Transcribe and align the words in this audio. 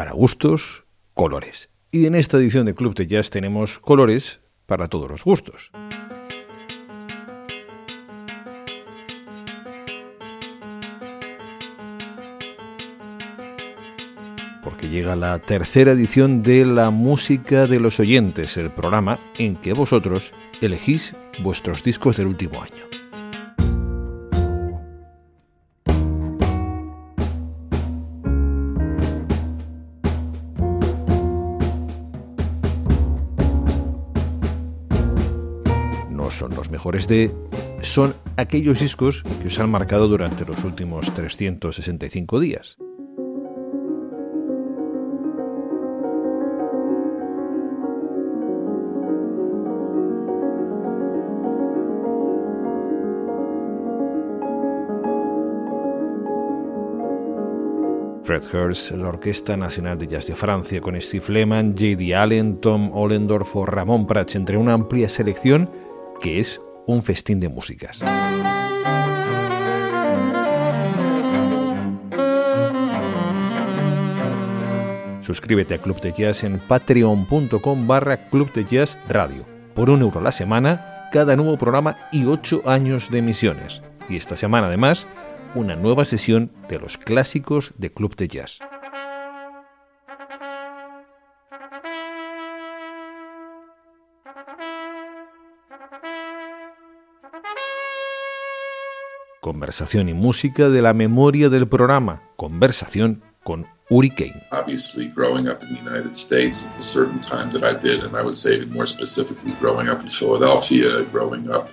Para 0.00 0.12
gustos, 0.12 0.84
colores. 1.12 1.68
Y 1.90 2.06
en 2.06 2.14
esta 2.14 2.38
edición 2.38 2.64
de 2.64 2.74
Club 2.74 2.94
de 2.94 3.06
Jazz 3.06 3.28
tenemos 3.28 3.78
colores 3.78 4.40
para 4.64 4.88
todos 4.88 5.10
los 5.10 5.24
gustos. 5.24 5.70
Porque 14.64 14.88
llega 14.88 15.14
la 15.16 15.38
tercera 15.40 15.92
edición 15.92 16.42
de 16.42 16.64
La 16.64 16.88
Música 16.88 17.66
de 17.66 17.78
los 17.78 18.00
Oyentes, 18.00 18.56
el 18.56 18.70
programa 18.70 19.20
en 19.36 19.56
que 19.56 19.74
vosotros 19.74 20.32
elegís 20.62 21.14
vuestros 21.42 21.82
discos 21.82 22.16
del 22.16 22.28
último 22.28 22.62
año. 22.62 23.09
Son 36.30 36.54
los 36.54 36.70
mejores 36.70 37.08
de 37.08 37.34
son 37.82 38.14
aquellos 38.36 38.80
discos 38.80 39.22
que 39.42 39.48
os 39.48 39.58
han 39.58 39.70
marcado 39.70 40.08
durante 40.08 40.44
los 40.44 40.62
últimos 40.64 41.12
365 41.14 42.40
días. 42.40 42.76
Fred 58.30 58.44
Hurst, 58.54 58.92
la 58.92 59.08
Orquesta 59.08 59.56
Nacional 59.56 59.98
de 59.98 60.06
Jazz 60.06 60.28
de 60.28 60.36
Francia, 60.36 60.80
con 60.80 61.00
Steve 61.00 61.24
Lehman, 61.30 61.72
J.D. 61.72 62.14
Allen, 62.14 62.60
Tom 62.60 62.92
Ollendorf 62.92 63.56
o 63.56 63.66
Ramón 63.66 64.06
Prats, 64.06 64.36
entre 64.36 64.56
una 64.56 64.74
amplia 64.74 65.08
selección 65.08 65.68
que 66.20 66.40
es 66.40 66.60
un 66.86 67.02
festín 67.02 67.40
de 67.40 67.48
músicas. 67.48 67.98
Suscríbete 75.22 75.74
a 75.74 75.78
Club 75.78 76.00
de 76.00 76.12
Jazz 76.12 76.42
en 76.42 76.58
patreon.com 76.58 77.86
barra 77.86 78.16
Club 78.30 78.52
de 78.52 78.64
Jazz 78.64 78.96
Radio. 79.08 79.46
Por 79.74 79.88
un 79.88 80.00
euro 80.00 80.20
la 80.20 80.32
semana, 80.32 81.08
cada 81.12 81.36
nuevo 81.36 81.56
programa 81.56 81.96
y 82.10 82.26
ocho 82.26 82.62
años 82.66 83.10
de 83.10 83.18
emisiones. 83.18 83.82
Y 84.08 84.16
esta 84.16 84.36
semana 84.36 84.66
además, 84.66 85.06
una 85.54 85.76
nueva 85.76 86.04
sesión 86.04 86.50
de 86.68 86.80
los 86.80 86.98
clásicos 86.98 87.72
de 87.78 87.92
Club 87.92 88.16
de 88.16 88.28
Jazz. 88.28 88.58
Conversación 99.40 100.10
y 100.10 100.12
música 100.12 100.68
de 100.68 100.82
la 100.82 100.92
memoria 100.92 101.48
del 101.48 101.66
programa. 101.66 102.20
Conversación 102.36 103.22
con 103.42 103.66
Uri 103.88 104.10
Kane. 104.10 104.42
Obviously, 104.52 105.06
growing 105.08 105.48
up 105.48 105.62
in 105.62 105.74
the 105.74 105.80
United 105.80 106.14
States 106.14 106.66
at 106.66 106.78
a 106.78 106.82
certain 106.82 107.18
time 107.22 107.50
that 107.50 107.64
I 107.64 107.74
did, 107.74 108.04
and 108.04 108.14
I 108.14 108.22
would 108.22 108.36
say 108.36 108.66
more 108.66 108.86
specifically 108.86 109.54
growing 109.58 109.88
up 109.88 110.02
in 110.02 110.10
Philadelphia, 110.10 111.06
growing 111.10 111.48
up 111.48 111.70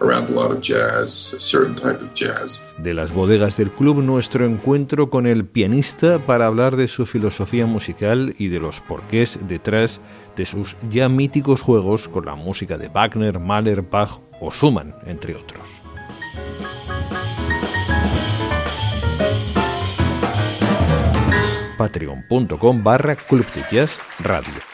around 0.00 0.30
a 0.30 0.32
lot 0.32 0.50
of 0.50 0.62
jazz, 0.62 1.34
a 1.34 1.40
certain 1.40 1.74
type 1.74 2.02
of 2.02 2.14
jazz. 2.14 2.66
De 2.78 2.94
las 2.94 3.12
bodegas 3.12 3.58
del 3.58 3.70
club, 3.70 3.98
nuestro 3.98 4.46
encuentro 4.46 5.10
con 5.10 5.26
el 5.26 5.44
pianista 5.44 6.20
para 6.20 6.46
hablar 6.46 6.76
de 6.76 6.88
su 6.88 7.04
filosofía 7.04 7.66
musical 7.66 8.34
y 8.38 8.48
de 8.48 8.60
los 8.60 8.80
porqués 8.80 9.38
detrás 9.46 10.00
de 10.36 10.46
sus 10.46 10.74
ya 10.88 11.10
míticos 11.10 11.60
juegos 11.60 12.08
con 12.08 12.24
la 12.24 12.34
música 12.34 12.78
de 12.78 12.88
Wagner, 12.88 13.38
Mahler, 13.38 13.82
Bach 13.82 14.22
o 14.40 14.50
Schumann, 14.50 14.94
entre 15.04 15.34
otros. 15.36 15.79
patreon.com 21.80 22.82
barra 22.82 23.16
Club 23.16 23.46
Radio. 24.20 24.69